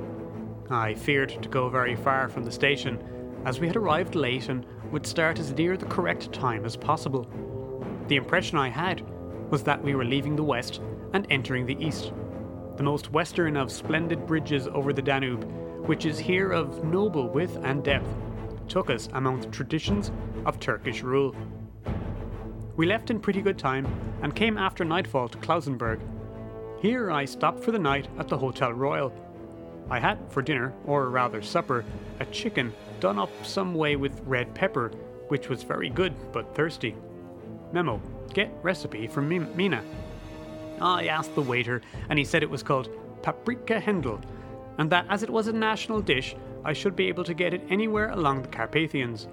[0.68, 2.98] I feared to go very far from the station,
[3.46, 7.26] as we had arrived late and would start as near the correct time as possible.
[8.08, 9.02] The impression I had
[9.54, 10.80] was that we were leaving the west
[11.12, 12.12] and entering the east,
[12.76, 15.44] the most western of splendid bridges over the Danube,
[15.86, 18.08] which is here of noble width and depth,
[18.66, 20.10] took us among the traditions
[20.44, 21.36] of Turkish rule.
[22.74, 23.86] We left in pretty good time
[24.22, 26.00] and came after nightfall to Klausenberg.
[26.82, 29.12] Here I stopped for the night at the Hotel Royal.
[29.88, 31.84] I had for dinner, or rather supper,
[32.18, 34.88] a chicken done up some way with red pepper,
[35.28, 36.96] which was very good but thirsty.
[37.72, 39.82] Memo Get recipe from Mina.
[40.80, 42.88] I asked the waiter, and he said it was called
[43.22, 44.20] paprika hendl,
[44.78, 46.34] and that as it was a national dish,
[46.64, 49.28] I should be able to get it anywhere along the Carpathians.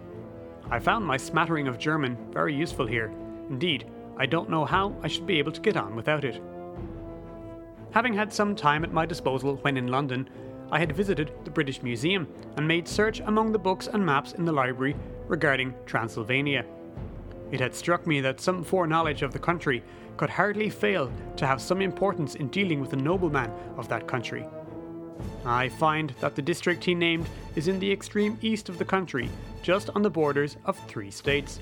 [0.70, 3.12] I found my smattering of German very useful here.
[3.50, 6.42] Indeed, I don't know how I should be able to get on without it.
[7.92, 10.30] Having had some time at my disposal when in London,
[10.72, 14.46] I had visited the British Museum and made search among the books and maps in
[14.46, 14.96] the library
[15.28, 16.66] regarding Transylvania.
[17.52, 19.84] It had struck me that some foreknowledge of the country
[20.16, 24.48] could hardly fail to have some importance in dealing with a nobleman of that country.
[25.46, 29.30] I find that the district he named is in the extreme east of the country,
[29.62, 31.60] just on the borders of three states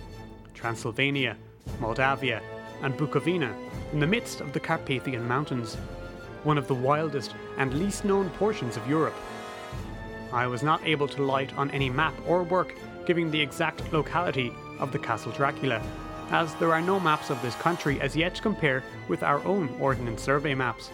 [0.53, 1.37] Transylvania,
[1.79, 2.41] Moldavia,
[2.81, 3.53] and Bukovina,
[3.91, 5.75] in the midst of the Carpathian Mountains,
[6.43, 9.15] one of the wildest and least known portions of Europe.
[10.31, 12.75] I was not able to light on any map or work
[13.05, 15.81] giving the exact locality of the Castle Dracula,
[16.31, 19.69] as there are no maps of this country as yet to compare with our own
[19.79, 20.89] Ordnance Survey maps.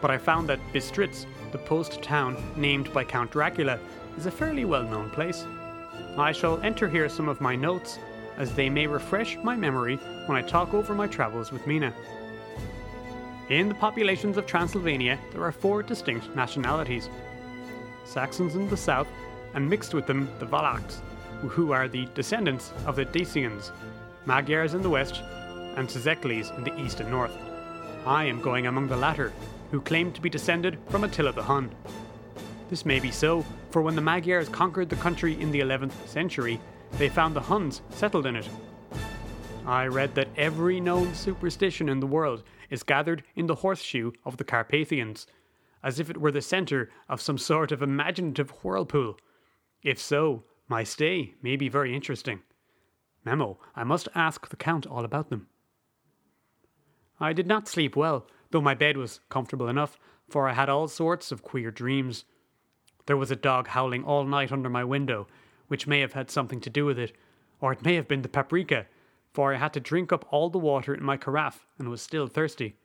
[0.00, 3.78] But I found that Bistritz, the post town named by Count Dracula,
[4.16, 5.46] is a fairly well known place.
[6.16, 7.98] I shall enter here some of my notes,
[8.36, 11.94] as they may refresh my memory when I talk over my travels with Mina.
[13.48, 17.08] In the populations of Transylvania, there are four distinct nationalities
[18.04, 19.08] Saxons in the south,
[19.54, 21.00] and mixed with them the Valakhs,
[21.48, 23.70] who are the descendants of the Dacians,
[24.26, 25.22] Magyars in the west,
[25.76, 27.36] and Szekelys in the east and north.
[28.06, 29.32] I am going among the latter,
[29.70, 31.74] who claim to be descended from Attila the Hun.
[32.70, 36.60] This may be so, for when the Magyars conquered the country in the 11th century,
[36.92, 38.48] they found the Huns settled in it.
[39.66, 44.36] I read that every known superstition in the world is gathered in the horseshoe of
[44.36, 45.26] the Carpathians,
[45.82, 49.18] as if it were the centre of some sort of imaginative whirlpool.
[49.82, 52.42] If so, my stay may be very interesting.
[53.24, 55.48] Memo, I must ask the Count all about them.
[57.20, 59.98] I did not sleep well, though my bed was comfortable enough,
[60.28, 62.24] for I had all sorts of queer dreams.
[63.06, 65.26] There was a dog howling all night under my window,
[65.68, 67.12] which may have had something to do with it,
[67.60, 68.86] or it may have been the paprika,
[69.32, 72.26] for I had to drink up all the water in my carafe and was still
[72.26, 72.76] thirsty.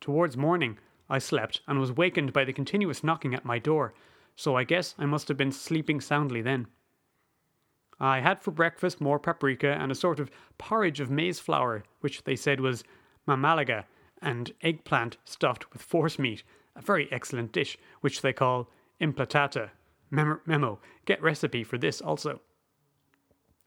[0.00, 3.94] Towards morning, I slept and was wakened by the continuous knocking at my door,
[4.36, 6.66] so I guess I must have been sleeping soundly then.
[8.00, 12.24] I had for breakfast more paprika and a sort of porridge of maize flour, which
[12.24, 12.84] they said was
[13.28, 13.84] mamaliga,
[14.20, 16.42] and eggplant stuffed with forcemeat,
[16.74, 18.68] a very excellent dish, which they call
[19.00, 19.70] impletata.
[20.10, 22.40] Mem- memo, get recipe for this also.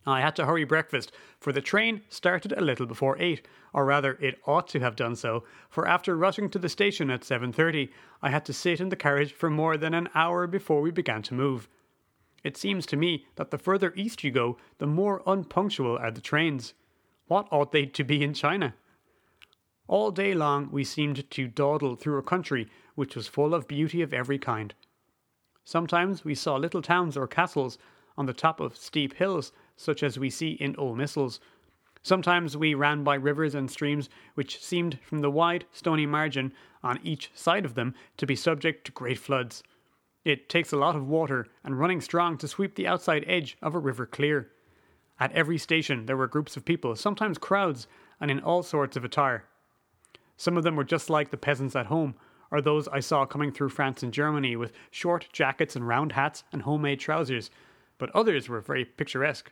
[0.06, 4.13] I had to hurry breakfast, for the train started a little before 8, or rather
[4.22, 7.89] it ought to have done so, for after rushing to the station at 7.30,
[8.22, 11.24] I had to sit in the carriage for more than an hour before we began
[11.24, 11.68] to move.
[12.44, 16.22] It seems to me that the further east you go, the more unpunctual are the
[16.22, 16.76] trains.
[17.28, 18.76] What ought they to be in China?
[19.88, 24.04] All day long we seemed to dawdle through a country which was full of beauty
[24.04, 24.76] of every kind.
[25.63, 27.80] Sometimes we saw little towns or castles
[28.15, 31.40] on the top of steep hills such as we see in old missals.
[32.04, 37.00] Sometimes we ran by rivers and streams which seemed from the wide, stony margin on
[37.04, 39.64] each side of them to be subject to great floods.
[40.24, 43.76] It takes a lot of water and running strong to sweep the outside edge of
[43.76, 44.52] a river clear.
[45.20, 47.88] At every station there were groups of people, sometimes crowds,
[48.20, 49.45] and in all sorts of attire.
[50.38, 52.16] Some of them were just like the peasants at home,
[52.52, 56.43] or those I saw coming through France and Germany with short jackets and round hats
[56.52, 57.49] and homemade trousers,
[57.97, 59.52] but others were very picturesque.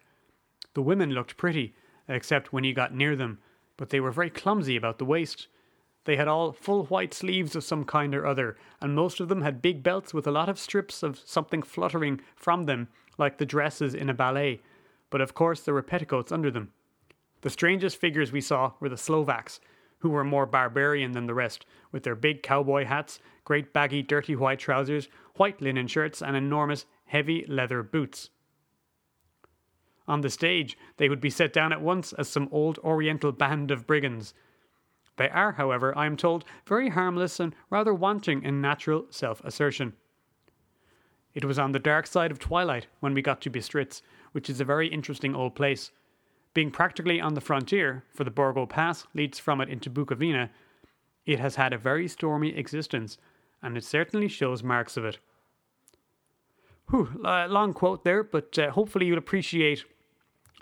[0.74, 1.74] The women looked pretty,
[2.08, 3.40] except when you got near them,
[3.78, 5.48] but they were very clumsy about the waist.
[6.06, 9.42] They had all full white sleeves of some kind or other, and most of them
[9.42, 13.46] had big belts with a lot of strips of something fluttering from them, like the
[13.46, 14.62] dresses in a ballet,
[15.10, 16.72] but of course there were petticoats under them.
[17.42, 19.60] The strangest figures we saw were the Slovaks,
[20.00, 24.36] who were more barbarian than the rest, with their big cowboy hats, great baggy dirty
[24.36, 28.30] white trousers, white linen shirts, and enormous heavy leather boots.
[30.08, 33.72] On the stage, they would be set down at once as some old Oriental band
[33.72, 34.34] of brigands.
[35.16, 39.94] They are, however, I am told, very harmless and rather wanting in natural self assertion.
[41.34, 44.02] It was on the dark side of twilight when we got to Bistritz,
[44.34, 45.92] which is a very interesting old place.
[46.54, 50.50] Being practically on the frontier, for the Borgo Pass leads from it into Bukovina,
[51.26, 53.18] it has had a very stormy existence,
[53.62, 55.20] and it certainly shows marks of it.
[56.90, 59.86] Whew, long quote there, but uh, hopefully you'll appreciate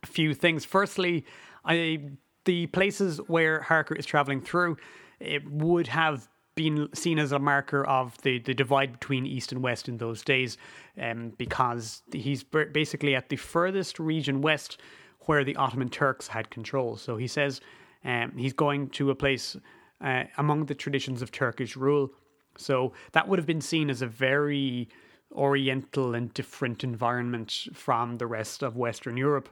[0.05, 0.65] few things.
[0.65, 1.25] Firstly,
[1.65, 2.11] I,
[2.45, 4.77] the places where Harker is traveling through,
[5.19, 9.63] it would have been seen as a marker of the, the divide between East and
[9.63, 10.57] West in those days,
[10.99, 14.79] um, because he's basically at the furthest region west
[15.21, 16.97] where the Ottoman Turks had control.
[16.97, 17.61] So he says
[18.03, 19.55] um, he's going to a place
[20.01, 22.11] uh, among the traditions of Turkish rule.
[22.57, 24.89] So that would have been seen as a very
[25.31, 29.47] oriental and different environment from the rest of Western Europe.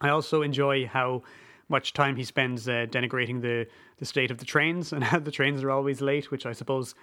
[0.00, 1.22] I also enjoy how
[1.68, 3.66] much time he spends uh, denigrating the,
[3.98, 6.94] the state of the trains and how the trains are always late, which I suppose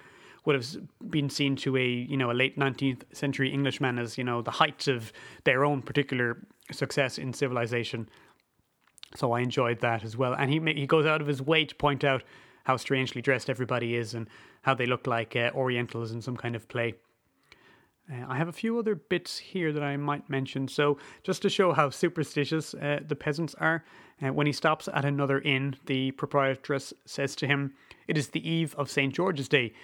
[0.44, 0.66] would have
[1.10, 4.52] been seen to a you know a late 19th century Englishman as you know the
[4.52, 5.12] height of
[5.44, 6.38] their own particular
[6.70, 8.08] success in civilization.
[9.16, 11.74] So I enjoyed that as well, and he he goes out of his way to
[11.74, 12.22] point out
[12.64, 14.28] how strangely dressed everybody is and
[14.62, 16.94] how they look like uh, Orientals in some kind of play.
[18.10, 20.66] Uh, I have a few other bits here that I might mention.
[20.66, 23.84] So, just to show how superstitious uh, the peasants are,
[24.22, 27.74] uh, when he stops at another inn, the proprietress says to him,
[28.06, 29.14] It is the eve of St.
[29.14, 29.74] George's Day.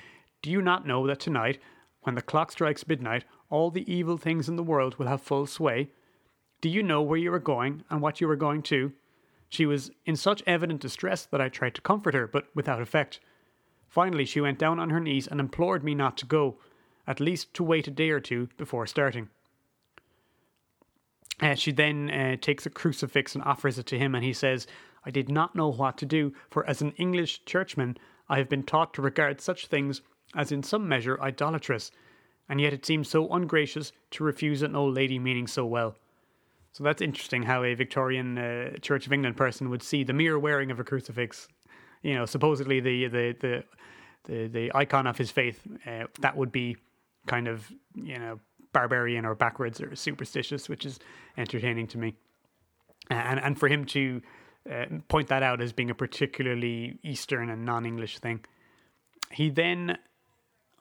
[0.42, 1.58] Do you not know that tonight,
[2.02, 5.46] when the clock strikes midnight, all the evil things in the world will have full
[5.46, 5.90] sway?
[6.60, 8.92] Do you know where you are going and what you are going to?
[9.50, 13.20] She was in such evident distress that I tried to comfort her, but without effect.
[13.88, 16.56] Finally, she went down on her knees and implored me not to go
[17.06, 19.28] at least to wait a day or two before starting.
[21.40, 24.66] Uh, she then uh, takes a crucifix and offers it to him, and he says,
[25.04, 27.96] I did not know what to do, for as an English churchman,
[28.28, 30.00] I have been taught to regard such things
[30.34, 31.90] as in some measure idolatrous,
[32.48, 35.96] and yet it seems so ungracious to refuse an old lady meaning so well.
[36.72, 40.38] So that's interesting how a Victorian uh, Church of England person would see the mere
[40.38, 41.48] wearing of a crucifix,
[42.02, 43.64] you know, supposedly the the the
[44.24, 46.76] the, the icon of his faith, uh, that would be
[47.26, 48.40] kind of you know
[48.72, 50.98] barbarian or backwards or superstitious, which is
[51.36, 52.14] entertaining to me.
[53.10, 54.22] And and for him to
[54.70, 58.44] uh, point that out as being a particularly Eastern and non-English thing,
[59.30, 59.98] he then,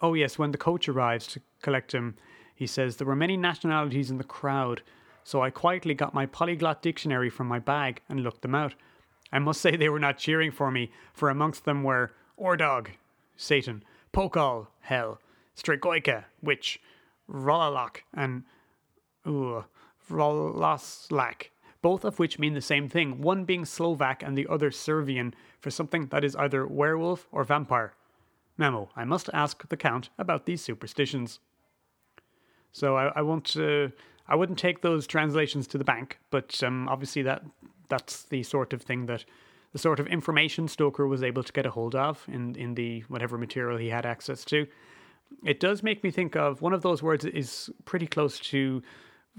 [0.01, 2.15] oh yes, when the coach arrives to collect him,
[2.55, 4.81] he says there were many nationalities in the crowd,
[5.23, 8.73] so I quietly got my polyglot dictionary from my bag and looked them out.
[9.31, 12.89] I must say they were not cheering for me, for amongst them were Ordog,
[13.35, 15.19] Satan, Pokol, Hell,
[15.55, 16.79] Stregoica, witch
[17.29, 18.43] Rolalak and
[19.25, 19.63] uh,
[20.09, 21.49] Rolaslak,
[21.81, 25.69] both of which mean the same thing, one being Slovak and the other Servian for
[25.69, 27.93] something that is either werewolf or vampire.
[28.57, 31.39] Memo, I must ask the Count about these superstitions.
[32.71, 33.89] So I, I won't, uh,
[34.27, 37.43] I wouldn't take those translations to the bank, but um, obviously that
[37.89, 39.25] that's the sort of thing that
[39.71, 43.01] the sort of information Stoker was able to get a hold of in in the
[43.07, 44.67] whatever material he had access to
[45.45, 48.81] it does make me think of one of those words is pretty close to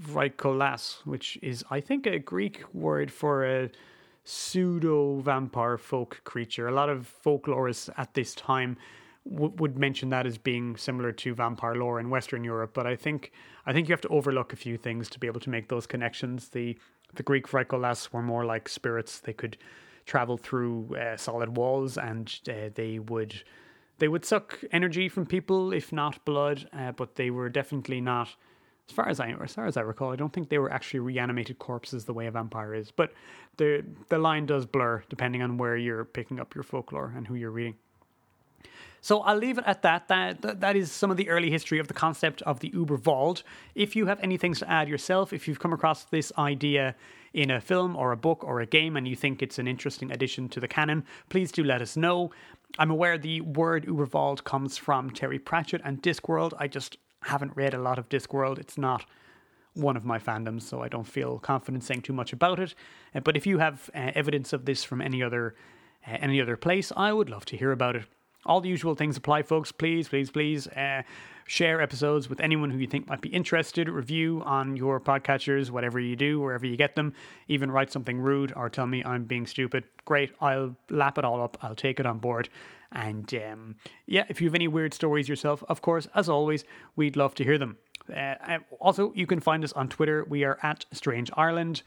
[0.01, 3.69] Vrikolas, which is, I think, a Greek word for a
[4.23, 6.67] pseudo vampire folk creature.
[6.67, 8.77] A lot of folklorists at this time
[9.29, 12.95] w- would mention that as being similar to vampire lore in Western Europe, but I
[12.95, 13.31] think
[13.65, 15.87] I think you have to overlook a few things to be able to make those
[15.87, 16.49] connections.
[16.49, 16.77] The
[17.13, 19.57] the Greek Vrikolas were more like spirits; they could
[20.05, 23.43] travel through uh, solid walls, and uh, they would
[23.99, 28.35] they would suck energy from people, if not blood, uh, but they were definitely not,
[28.89, 30.99] as far as I as far as I recall, I don't think they were actually
[30.99, 32.91] reanimated corpses the way a vampire is.
[32.91, 33.13] But
[33.57, 37.35] the the line does blur depending on where you're picking up your folklore and who
[37.35, 37.75] you're reading.
[39.01, 40.07] So I'll leave it at that.
[40.07, 40.75] That, that.
[40.75, 43.43] is some of the early history of the concept of the Uberwald.
[43.75, 46.95] If you have any things to add yourself, if you've come across this idea
[47.31, 50.11] in a film or a book or a game and you think it's an interesting
[50.11, 52.31] addition to the canon, please do let us know.
[52.77, 56.53] I'm aware the word Uberwald comes from Terry Pratchett and Discworld.
[56.59, 58.59] I just haven't read a lot of Discworld.
[58.59, 59.05] It's not
[59.75, 62.75] one of my fandoms, so I don't feel confident saying too much about it.
[63.13, 65.55] Uh, but if you have uh, evidence of this from any other
[66.05, 68.05] uh, any other place, I would love to hear about it.
[68.45, 69.71] All the usual things apply, folks.
[69.71, 70.67] Please, please, please.
[71.47, 75.99] Share episodes with anyone who you think might be interested, review on your podcatchers, whatever
[75.99, 77.13] you do, wherever you get them.
[77.47, 79.83] Even write something rude or tell me I'm being stupid.
[80.05, 81.57] Great, I'll lap it all up.
[81.61, 82.49] I'll take it on board.
[82.91, 83.75] And um,
[84.07, 86.63] yeah, if you have any weird stories yourself, of course, as always,
[86.95, 87.77] we'd love to hear them.
[88.11, 90.25] Uh, also, you can find us on Twitter.
[90.27, 91.83] We are at Strange Ireland,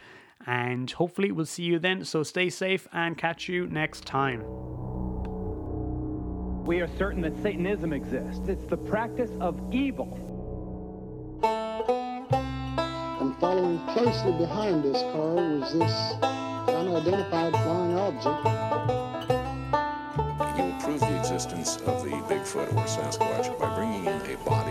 [0.46, 2.04] and hopefully, we'll see you then.
[2.04, 4.44] So stay safe and catch you next time.
[6.68, 8.46] We are certain that Satanism exists.
[8.46, 10.12] It's the practice of evil.
[13.22, 16.12] And following closely behind this car was this
[16.68, 18.44] unidentified flying object.
[20.58, 24.67] You will prove the existence of the Bigfoot or Sasquatch by bringing in a body